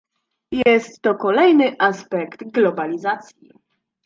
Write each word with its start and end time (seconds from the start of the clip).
Jest 0.65 1.01
to 1.01 1.15
kolejny 1.15 1.75
aspekt 1.79 2.43
globalizacji 2.51 3.51